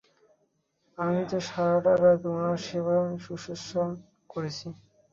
[0.97, 2.95] আমি তো সারাটা রাত উনার সেবা
[3.23, 3.83] শুশ্রূষা
[4.29, 4.67] করেছি!